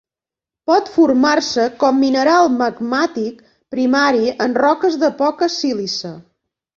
[0.69, 3.43] Pot formar-se com mineral magmàtic
[3.75, 6.13] primari en roques de poca sílice.